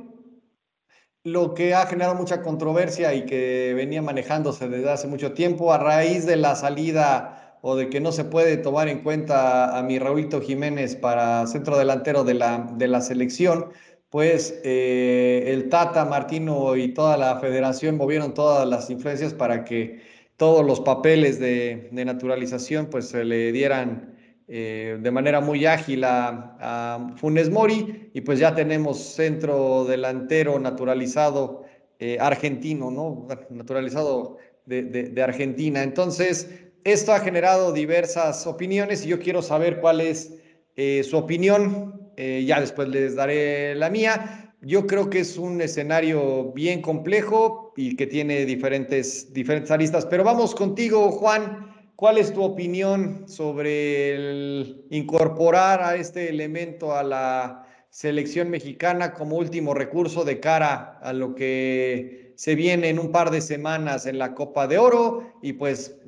[1.23, 5.77] Lo que ha generado mucha controversia y que venía manejándose desde hace mucho tiempo a
[5.77, 9.99] raíz de la salida o de que no se puede tomar en cuenta a mi
[9.99, 13.71] Raúlito Jiménez para centro delantero de la, de la selección,
[14.11, 20.01] pues eh, el Tata, Martino y toda la federación movieron todas las influencias para que
[20.35, 24.17] todos los papeles de, naturalización pues se le dieran
[24.49, 31.63] eh, de manera muy ágil a, Funes Mori y pues ya tenemos centro delantero naturalizado
[31.99, 33.27] eh, argentino, ¿no?
[33.49, 35.83] Naturalizado de, Argentina.
[35.83, 36.49] Entonces,
[36.83, 40.33] esto ha generado diversas opiniones y yo quiero saber cuál es
[40.75, 42.00] su opinión.
[42.17, 44.53] Eh, ya después les daré la mía.
[44.61, 50.05] Yo creo que es un escenario bien complejo y que tiene diferentes, diferentes aristas.
[50.05, 51.71] Pero vamos contigo, Juan.
[51.95, 59.73] ¿Cuál es tu opinión sobre incorporar a este elemento a la selección mexicana como último
[59.73, 64.33] recurso de cara a lo que se viene en un par de semanas en la
[64.33, 65.31] Copa de Oro?
[65.43, 65.99] Y pues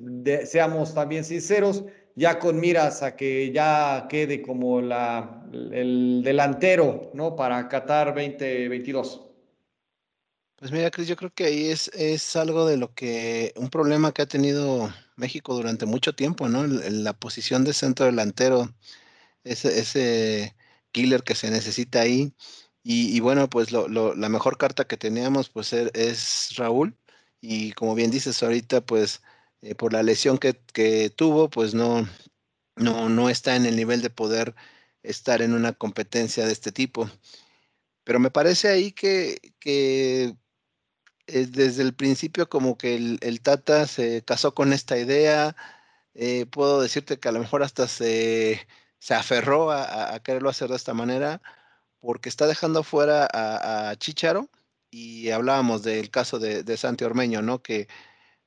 [0.46, 1.84] seamos también sinceros,
[2.16, 7.36] ya con miras a que ya quede como la, el delantero ¿no?
[7.36, 9.22] para Qatar 2022.
[10.56, 14.14] Pues mira, Cris, yo creo que ahí es, es algo de lo que, un problema
[14.14, 16.66] que ha tenido México durante mucho tiempo, ¿no?
[16.66, 18.74] La posición de centro delantero,
[19.44, 20.56] ese, ese
[20.92, 22.34] killer que se necesita ahí.
[22.84, 26.98] Y, y bueno, pues lo, lo, la mejor carta que teníamos pues er, es Raúl.
[27.42, 29.22] Y como bien dices ahorita, pues
[29.64, 32.08] eh, por la lesión que, que, tuvo, pues no,
[32.76, 34.56] no, no está en el nivel de poder
[35.04, 37.10] estar en una competencia de este tipo.
[38.04, 40.36] pero me parece ahí que, que
[41.28, 45.56] eh, desde el principio como que el, Tata se casó con esta idea,
[46.16, 48.68] eh, puedo decirte que a lo mejor hasta se,
[49.00, 51.42] se aferró a, quererlo hacer de esta manera,
[52.02, 54.50] porque está dejando fuera a, Chicharo
[54.92, 57.62] y hablábamos del caso de, de, Santi Ormeño, ¿no?
[57.64, 57.88] Que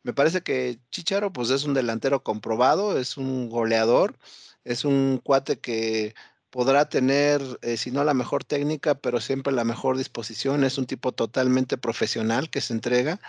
[0.06, 4.16] me parece que Chicharo pues es un delantero comprobado, es un goleador,
[4.62, 6.14] es un cuate que
[6.50, 10.62] podrá tener, eh, si no la mejor técnica, pero siempre la mejor disposición.
[10.62, 13.20] Es un tipo totalmente profesional que se entrega.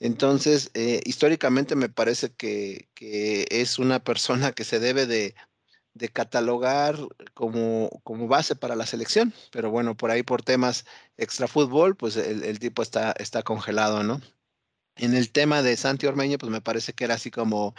[0.00, 2.88] Entonces, eh, históricamente me parece que,
[3.50, 5.34] es una persona que se debe de,
[6.12, 6.96] catalogar
[7.34, 9.32] como, como, base para la selección.
[9.52, 10.86] Pero bueno, por ahí por temas
[11.18, 14.20] extra fútbol, pues el, tipo está, está congelado, ¿no?
[15.00, 17.74] En el tema de Santi Ormeño, pues me parece que era así como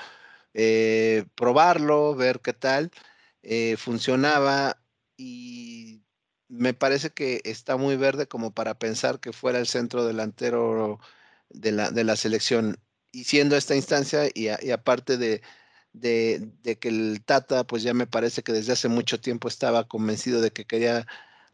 [0.55, 2.91] eh, probarlo, ver qué tal.
[3.43, 4.81] Eh, funcionaba
[5.17, 6.03] y
[6.47, 10.99] me parece que está muy verde como para pensar que fuera el centro delantero
[11.49, 12.77] de la, de la selección.
[13.11, 15.41] Y siendo esta instancia, y, aparte de,
[15.93, 20.41] de, que el Tata, pues ya me parece que desde hace mucho tiempo estaba convencido
[20.41, 21.07] de que quería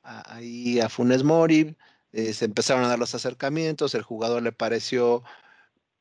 [0.04, 1.76] ahí a, Funes Mori,
[2.14, 5.24] eh, se empezaron a dar los acercamientos, el jugador le pareció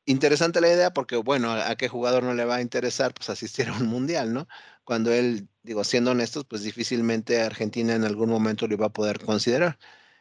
[0.07, 3.69] interesante la idea porque, bueno, a, qué jugador no le va a interesar pues asistir
[3.69, 4.47] a un mundial, ¿no?
[4.83, 9.19] Cuando él, digo, siendo honestos, pues difícilmente Argentina en algún momento lo iba a poder
[9.23, 9.77] considerar.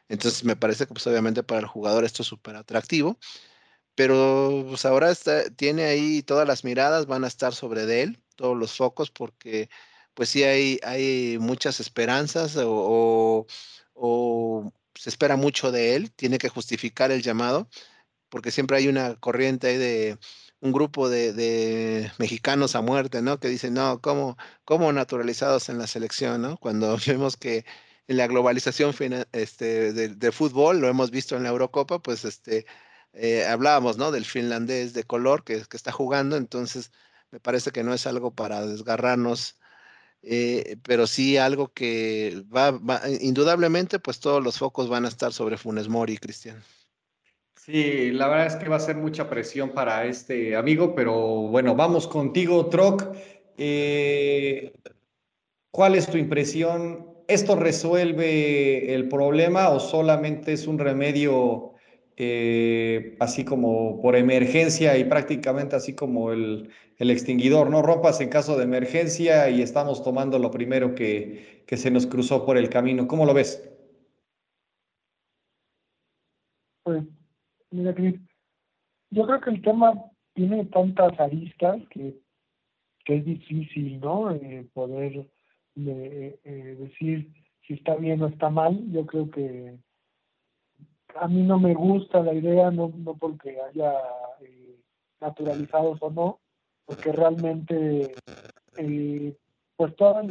[0.08, 3.18] Entonces me parece que pues obviamente para el jugador esto es súper atractivo,
[3.94, 8.56] pero pues ahora está, tiene ahí todas las miradas van a estar sobre él, todos
[8.56, 9.70] los focos, porque
[10.14, 13.46] pues sí hay, hay muchas esperanzas o,
[13.94, 17.68] o se espera mucho de él, tiene que justificar el llamado
[18.36, 20.18] porque siempre hay una corriente ahí de
[20.60, 23.40] un grupo de, mexicanos a muerte, ¿no?
[23.40, 26.58] Que dicen, no, ¿cómo, ¿cómo, naturalizados en la selección, ¿no?
[26.58, 27.64] Cuando vemos que
[28.08, 28.94] en la globalización
[29.32, 32.66] este, de, fútbol, lo hemos visto en la Eurocopa, pues este,
[33.14, 34.10] eh, hablábamos, ¿no?
[34.10, 36.92] Del finlandés de color que, que, está jugando, entonces
[37.30, 39.56] me parece que no es algo para desgarrarnos.
[40.20, 45.32] Eh, pero sí algo que va, va, indudablemente, pues todos los focos van a estar
[45.32, 46.62] sobre Funes Mori, Cristian.
[47.66, 51.74] Sí, la verdad es que va a ser mucha presión para este amigo, pero bueno,
[51.74, 53.02] vamos contigo, Troc.
[53.58, 54.72] Eh,
[55.72, 57.08] ¿Cuál es tu impresión?
[57.26, 61.72] ¿Esto resuelve el problema o solamente es un remedio
[62.16, 67.68] eh, así como por emergencia y prácticamente así como el, extinguidor?
[67.70, 72.06] No rompas en caso de emergencia y estamos tomando lo primero que, que se nos
[72.06, 73.08] cruzó por el camino.
[73.08, 73.68] ¿Cómo lo ves?
[76.84, 77.02] Pues
[77.70, 77.94] Mira,
[79.10, 79.92] yo creo que el tema
[80.34, 82.20] tiene tantas aristas que,
[83.06, 84.32] es difícil, ¿no?
[84.32, 85.28] Eh, poder
[85.76, 88.78] eh, eh, decir si está bien o está mal.
[88.90, 89.78] Yo creo que
[91.14, 93.92] a mí no me gusta la idea, no, porque haya
[95.20, 96.40] naturalizados o no,
[96.84, 98.12] porque realmente,
[99.76, 100.26] pues todos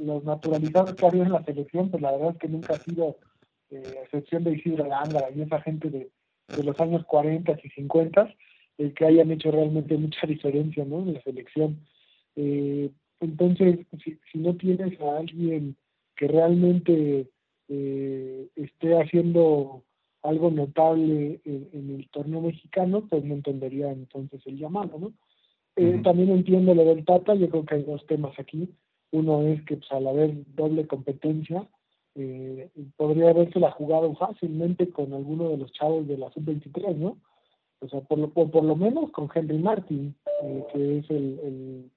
[0.00, 3.16] los naturalizados que había en la selección, pues la verdad es que nunca ha sido,
[3.70, 6.10] excepción de Isidro Gándara y esa gente de
[6.56, 8.34] de los años 40 y 50
[8.78, 11.00] el que hayan hecho realmente mucha diferencia ¿no?
[11.00, 11.78] en la selección.
[12.36, 15.76] Eh, entonces, si, no tienes a alguien
[16.16, 17.28] que realmente
[17.68, 19.84] eh, esté haciendo
[20.22, 25.12] algo notable en, el torneo mexicano, pues no entendería entonces el llamado, ¿no?
[25.76, 28.68] Eh, también entiendo lo del Tata, yo creo que hay dos temas aquí.
[29.10, 31.66] Uno es que pues, al haber doble competencia,
[32.14, 37.16] eh, podría haberse la jugado fácilmente con alguno de los chavos de la sub-23, ¿no?
[37.80, 41.90] O sea, por lo, por, lo menos con Henry Martin, eh, que es el,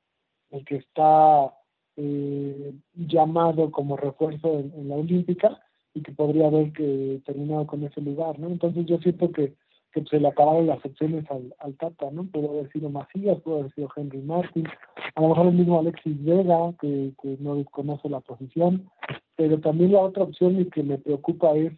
[0.52, 1.54] el, que está
[1.98, 5.62] eh, llamado como refuerzo en, la Olímpica
[5.94, 8.48] y que podría haber que terminado con ese lugar, ¿no?
[8.48, 9.54] Entonces yo siento que,
[9.92, 12.24] que se le acabaron las opciones al, al Tata, ¿no?
[12.26, 14.66] Pudo haber sido Macías, pudo haber sido Henry Martin,
[15.14, 18.90] a lo mejor el mismo Alexis Vega, que, que no desconoce la posición,
[19.36, 21.74] pero también la otra opción y que me preocupa es,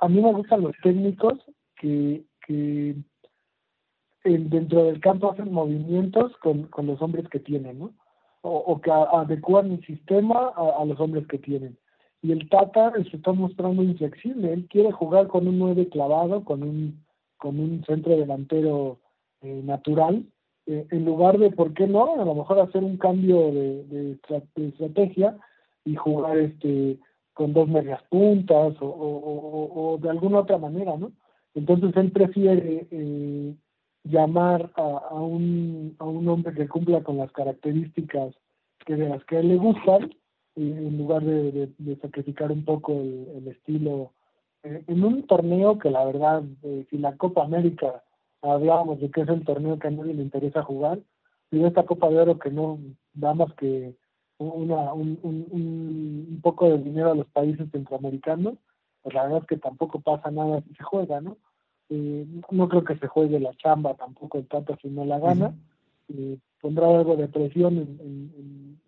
[0.00, 1.34] a mí me gustan los técnicos
[1.76, 2.96] que, que
[4.24, 7.94] dentro del campo hacen movimientos con, con los hombres que tienen, ¿no?
[8.42, 11.76] O, que adecuan el sistema a, los hombres que tienen.
[12.22, 16.62] Y el Tata se está mostrando inflexible, él quiere jugar con un 9 clavado, con
[16.62, 17.04] un,
[17.38, 19.00] con un centro delantero
[19.42, 20.24] eh, natural,
[20.66, 22.20] eh, en lugar de, ¿por qué no?
[22.20, 25.36] A lo mejor hacer un cambio de, de estrategia
[25.86, 26.98] y jugar este
[27.32, 31.12] con dos medias puntas o, o, de alguna otra manera, ¿no?
[31.54, 33.54] Entonces él prefiere eh,
[34.04, 38.34] llamar a, un, a un hombre que cumpla con las características
[38.86, 40.10] que de las que a él le gustan,
[40.56, 41.68] en lugar de,
[42.00, 44.12] sacrificar un poco el, estilo
[44.62, 48.02] eh, en un torneo que la verdad, eh, si la Copa América
[48.40, 51.00] hablábamos de que es el torneo que a nadie le interesa jugar,
[51.50, 52.78] y esta Copa de Oro que no
[53.12, 53.94] da más que
[54.38, 58.54] una, un, un, un, poco de dinero a los países centroamericanos,
[59.02, 61.38] pues la verdad es que tampoco pasa nada si se juega, ¿no?
[61.88, 65.54] Eh, no creo que se juegue la chamba tampoco el tanto si no la gana,
[66.08, 68.80] eh, pondrá algo de presión en, en,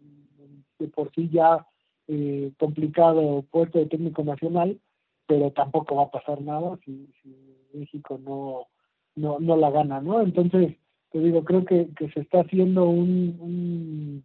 [0.79, 1.67] de por sí ya
[2.09, 4.81] eh, complicado puesto de técnico nacional,
[5.27, 7.37] pero tampoco va a pasar nada si, si
[7.75, 8.67] México no,
[9.15, 10.21] no, no la gana, ¿no?
[10.21, 10.77] Entonces,
[11.11, 14.25] te digo, creo que, que se está haciendo un, un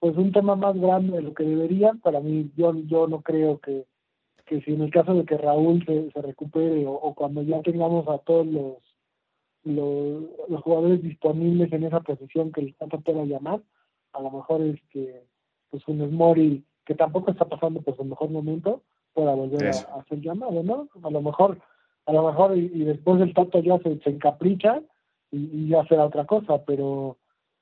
[0.00, 1.92] pues un tema más grande de lo que debería.
[2.02, 3.84] Para mí, yo, yo no creo que,
[4.46, 8.08] que si en el caso de que Raúl se, se recupere o, cuando ya tengamos
[8.08, 8.76] a todos los,
[9.62, 13.60] los, los, jugadores disponibles en esa posición que el tanto pueda llamar,
[14.14, 15.22] a lo mejor este
[15.70, 18.82] pues un Mori que tampoco está pasando por su mejor momento
[19.12, 20.88] pueda volver a, a, ser llamado, ¿no?
[21.02, 21.60] A lo mejor,
[22.06, 24.82] a lo mejor y, y después el tanto ya se, se encapricha
[25.30, 27.18] y, y ya será otra cosa, pero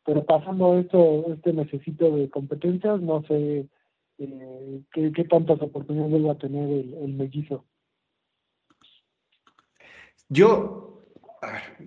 [0.09, 3.69] pero pasando esto, este necesito de competencias, no sé
[4.17, 7.67] eh, qué, qué, tantas oportunidades va a tener el, el mellizo.
[10.31, 11.05] Yo,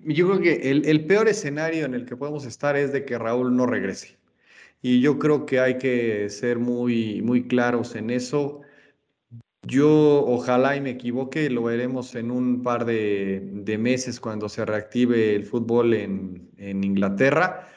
[0.04, 3.18] yo creo que el, el, peor escenario en el que podemos estar es de que
[3.18, 4.20] Raúl no regrese.
[4.84, 8.62] Y yo creo que hay que ser muy, muy claros en eso.
[9.64, 14.64] Yo ojalá y me equivoque, lo veremos en un par de, de meses cuando se
[14.64, 17.68] reactive el fútbol en, en Inglaterra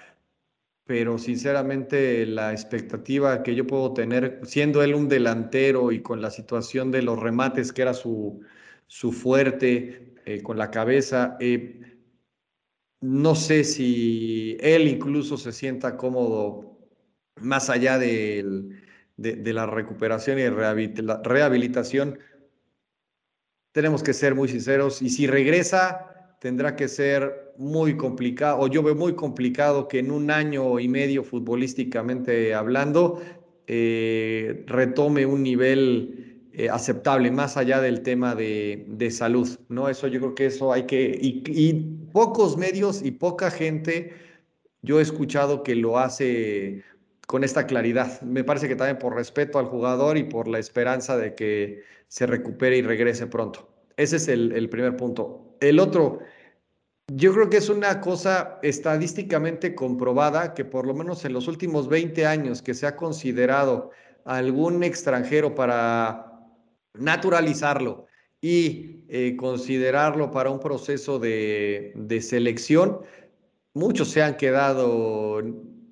[0.87, 6.31] pero sinceramente la expectativa que yo puedo tener, siendo él un delantero y con la
[6.31, 8.43] situación de los remates que era su,
[8.87, 11.99] su fuerte, eh, con la cabeza, eh,
[13.01, 16.79] no sé si él incluso se sienta cómodo
[17.41, 18.81] más allá de,
[19.17, 22.19] de, la recuperación y rehabilitación.
[23.73, 26.14] Tenemos que ser muy sinceros y si regresa,
[26.45, 30.89] tendrá que ser muy complicado, o yo veo muy complicado que en un año y
[30.89, 33.23] medio futbolísticamente hablando
[33.67, 39.89] eh, retome un nivel eh, aceptable, más allá del tema de, de, salud, ¿no?
[39.89, 41.73] Eso yo creo que eso hay que, y, y,
[42.13, 44.13] pocos medios y poca gente,
[44.83, 46.83] yo he escuchado que lo hace
[47.27, 48.21] con esta claridad.
[48.21, 52.27] Me parece que también por respeto al jugador y por la esperanza de que se
[52.27, 53.71] recupere y regrese pronto.
[53.97, 55.57] Ese es el, el primer punto.
[55.61, 56.19] El otro,
[57.09, 61.89] yo creo que es una cosa estadísticamente comprobada que por lo menos en los últimos
[61.89, 63.91] 20 años que se ha considerado
[64.25, 66.33] algún extranjero para
[66.95, 68.07] naturalizarlo
[68.41, 73.01] y eh, considerarlo para un proceso de, de selección,
[73.75, 75.43] muchos se han quedado,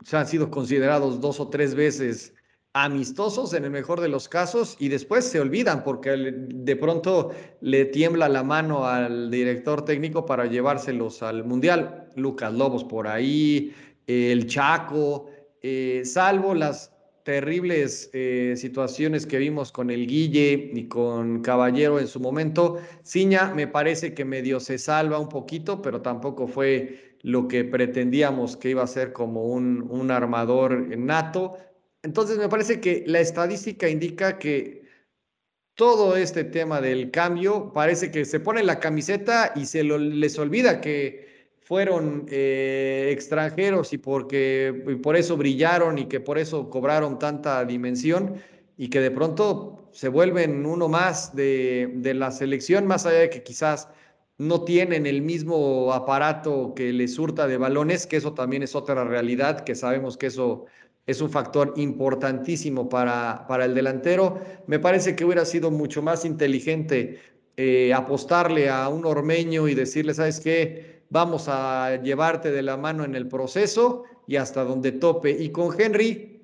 [0.05, 2.35] se han sido considerados dos o tres veces
[2.75, 7.31] amistosos en el mejor de los casos y después se olvidan porque de pronto
[7.61, 12.09] le tiembla la mano al director técnico para llevárselos al Mundial.
[12.17, 13.75] Lucas Lobos por ahí,
[14.07, 15.27] el Chaco,
[15.61, 16.91] eh, salvo las
[17.25, 22.79] terribles eh, situaciones que vimos con el Guille y con Caballero en su momento.
[23.05, 28.57] Ciña me parece que medio se salva un poquito, pero tampoco fue lo que pretendíamos
[28.57, 31.57] que iba a ser como un, un armador nato
[32.03, 34.83] entonces me parece que la estadística indica que
[35.75, 40.81] todo este tema del cambio parece que se pone la camiseta y se les olvida
[40.81, 47.65] que fueron eh, extranjeros y porque por eso brillaron y que por eso cobraron tanta
[47.65, 48.35] dimensión
[48.77, 53.31] y que de pronto se vuelven uno más de, de la selección, más allá de
[53.31, 53.88] que quizás
[54.38, 59.05] no tienen el mismo aparato que les surta de balones, que eso también es otra
[59.05, 60.67] realidad, que sabemos que eso
[61.07, 64.41] es un factor importantísimo para, para el delantero.
[64.67, 67.19] Me parece que hubiera sido mucho más inteligente
[67.57, 71.03] eh, apostarle a un ormeño y decirle, ¿sabes qué?
[71.11, 75.31] Vamos a llevarte de la mano en el proceso y hasta donde tope.
[75.31, 76.40] Y con Henry,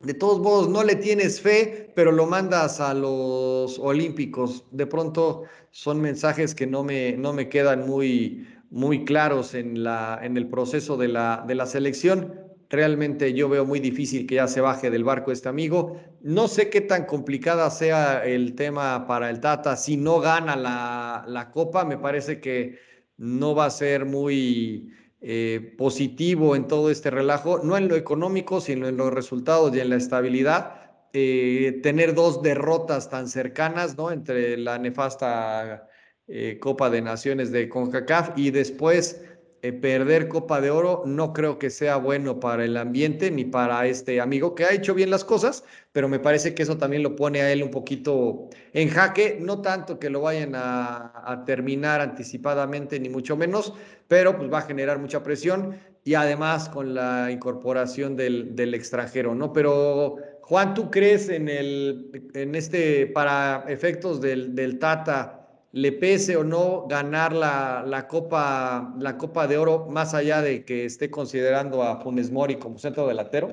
[0.00, 4.64] de todos modos, no le tienes fe, pero lo mandas a los Olímpicos.
[4.70, 10.20] De pronto son mensajes que no me, no me quedan muy, muy claros en, la,
[10.22, 12.43] en el proceso de la, de la selección
[12.74, 16.00] Realmente yo veo muy difícil que ya se baje del barco este amigo.
[16.22, 19.76] No sé qué tan complicada sea el tema para el Tata.
[19.76, 22.78] Si no gana la, la Copa, me parece que
[23.16, 28.60] no va a ser muy eh, positivo en todo este relajo, no en lo económico,
[28.60, 30.74] sino en los resultados y en la estabilidad.
[31.12, 34.10] Eh, tener dos derrotas tan cercanas, ¿no?
[34.10, 35.88] Entre la nefasta
[36.26, 39.24] eh, Copa de Naciones de CONCACAF y después
[39.64, 43.86] eh, perder Copa de Oro no creo que sea bueno para el ambiente ni para
[43.86, 47.16] este amigo que ha hecho bien las cosas, pero me parece que eso también lo
[47.16, 53.00] pone a él un poquito en jaque, no tanto que lo vayan a, terminar anticipadamente
[53.00, 53.72] ni mucho menos,
[54.06, 59.54] pero pues va a generar mucha presión y además con la incorporación del, extranjero, ¿no?
[59.54, 65.43] Pero Juan, ¿tú crees en, el, en este, para efectos del Tata,
[65.74, 70.84] le pese o no ganar la, Copa, la Copa de Oro, más allá de que
[70.84, 73.52] esté considerando a Funes Mori como centro delantero?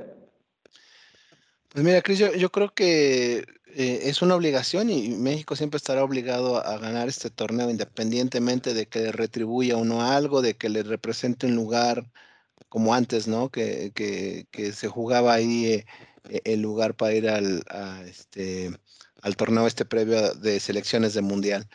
[1.70, 3.40] Pues mira, Cris, yo, creo que
[3.76, 8.86] eh, es una obligación y México siempre estará obligado a, ganar este torneo independientemente de
[8.86, 12.06] que le retribuya o no algo, de que le represente un lugar
[12.70, 13.50] como antes, ¿no?
[13.50, 13.92] Que,
[14.74, 15.74] se jugaba ahí
[16.30, 17.64] eh, el lugar para ir al,
[18.06, 18.70] este,
[19.24, 21.68] al torneo este previo de selecciones de mundial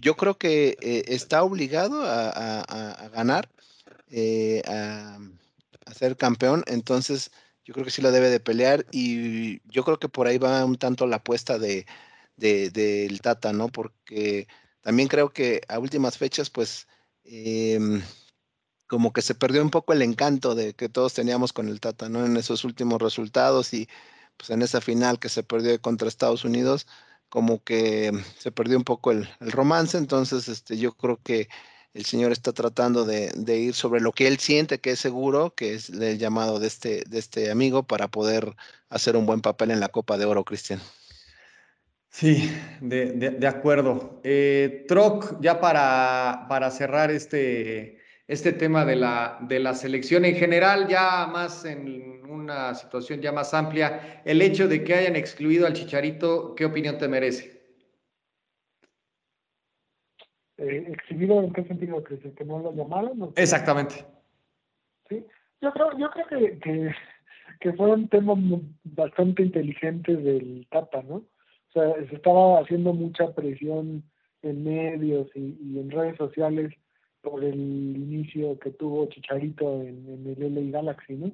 [0.00, 3.48] yo creo que eh, está obligado a, ganar,
[4.10, 5.18] eh, a,
[5.94, 7.30] ser campeón, entonces
[7.64, 10.64] yo creo que sí la debe de pelear y yo creo que por ahí va
[10.64, 11.86] un tanto la apuesta de,
[12.36, 13.68] del Tata, ¿no?
[13.68, 14.48] Porque
[14.82, 16.88] también creo que a últimas fechas, pues,
[17.24, 18.02] em,
[18.86, 22.08] como que se perdió un poco el encanto de que todos teníamos con el Tata,
[22.08, 22.24] ¿no?
[22.26, 23.88] En esos últimos resultados y
[24.36, 26.86] pues en esa final que se perdió contra Estados Unidos,
[27.30, 31.48] como que se perdió un poco el, romance, entonces este, yo creo que
[31.94, 35.74] el Señor está tratando de, ir sobre lo que él siente que es seguro, que
[35.74, 38.54] es el llamado de este, de este amigo para poder
[38.90, 40.80] hacer un buen papel en la Copa de Oro, Cristian.
[42.10, 44.20] Sí, de, acuerdo.
[44.24, 47.99] Eh, Troc, ya para, para cerrar este,
[48.30, 53.32] este tema de la, de la selección en general, ya más en una situación ya
[53.32, 57.60] más amplia, el hecho de que hayan excluido al Chicharito, ¿qué opinión te merece?
[60.58, 62.04] Eh, ¿Exhibido en qué sentido?
[62.04, 63.32] ¿Que, que no lo llamaron?
[63.34, 64.06] Exactamente.
[65.08, 65.26] Sí,
[65.60, 66.92] yo creo, yo creo que, que,
[67.58, 68.38] que fueron temas
[68.84, 71.16] bastante inteligentes del Tata, ¿no?
[71.16, 74.04] O sea, se estaba haciendo mucha presión
[74.42, 76.72] en medios y en redes sociales
[77.22, 81.32] por el inicio que tuvo Chicharito en, el LA Galaxy, ¿no?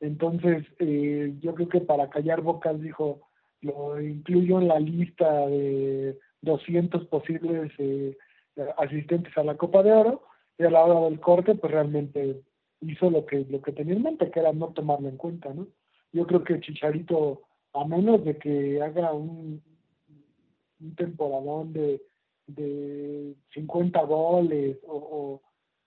[0.00, 3.28] Entonces, eh, yo creo que para callar bocas dijo,
[3.60, 8.16] lo incluyo en la lista de 200 posibles eh,
[8.78, 10.22] asistentes a la Copa de Oro,
[10.60, 12.42] y a la hora del corte, pues realmente
[12.82, 15.66] hizo lo que, lo que tenía en mente, que era no tomarlo en cuenta, ¿no?
[16.12, 19.62] Yo creo que Chicharito, a menos de que haga un,
[20.80, 22.02] un temporadón de
[22.54, 25.40] de 50 goles o,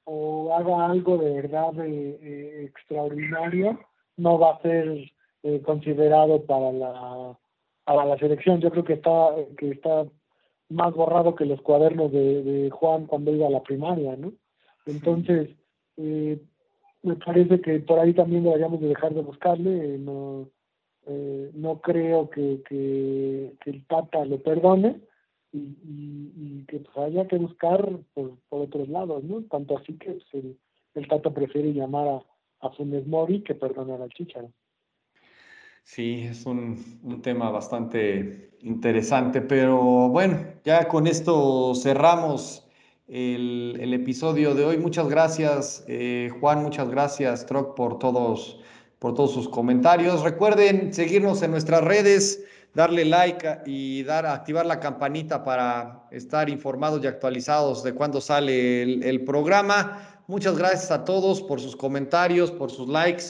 [0.05, 3.79] o, haga algo de verdad eh, extraordinario,
[4.17, 5.11] no va a ser
[5.43, 7.37] eh, considerado para la
[7.85, 8.61] para la selección.
[8.61, 10.05] Yo creo que está que está
[10.69, 14.33] más borrado que los cuadernos de, Juan cuando iba a la primaria, ¿no?
[14.85, 15.49] Entonces,
[15.97, 16.39] eh,
[17.03, 19.97] me parece que por ahí también deberíamos de dejar de buscarle.
[19.99, 20.49] no,
[21.53, 25.01] no creo que, que, que el Tata lo perdone
[25.53, 29.43] y, que pues, haya que buscar por, otros lados, ¿no?
[29.43, 30.57] Tanto así que pues, el,
[30.95, 34.51] el Tato prefiere llamar a, a Funes Mori que perdonar al Chicharo.
[35.83, 42.65] Sí, es un, un, tema bastante interesante, pero bueno, ya con esto cerramos
[43.07, 44.77] el, el episodio de hoy.
[44.77, 48.61] Muchas gracias, eh, Juan, muchas gracias, Troc, por todos,
[48.97, 50.23] por todos sus comentarios.
[50.23, 57.03] Recuerden seguirnos en nuestras redes darle like y dar, activar la campanita para estar informados
[57.03, 60.21] y actualizados de cuándo sale el, programa.
[60.27, 63.23] Muchas gracias a todos por sus comentarios, por sus likes.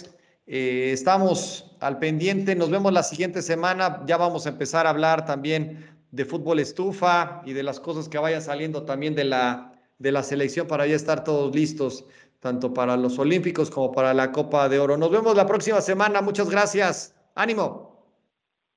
[0.48, 2.56] Eh, estamos al pendiente.
[2.56, 4.04] Nos vemos la siguiente semana.
[4.06, 8.18] Ya vamos a empezar a hablar también de fútbol estufa y de las cosas que
[8.20, 12.06] vayan saliendo también de la, de la selección para ya estar todos listos,
[12.40, 14.96] tanto para los Olímpicos como para la Copa de Oro.
[14.96, 16.22] Nos vemos la próxima semana.
[16.22, 17.16] Muchas gracias.
[17.36, 17.93] Ánimo.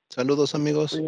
[0.09, 0.99] Saludos amigos.